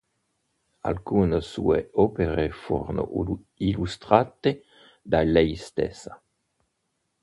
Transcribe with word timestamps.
Alcune 0.81 1.41
sue 1.41 1.91
opere 1.93 2.49
furono 2.49 3.05
illustrate 3.67 4.63
da 4.99 5.21
lei 5.21 5.55
stessa. 5.55 6.19